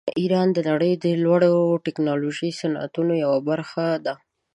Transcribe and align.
ایران 0.19 0.47
د 0.53 0.59
نړۍ 0.69 0.93
د 1.03 1.05
لوړو 1.23 1.53
ټیکنالوژیکو 1.85 2.57
صنعتونو 2.61 3.13
یوه 3.23 3.39
برخه 3.49 3.85
ده. 4.05 4.13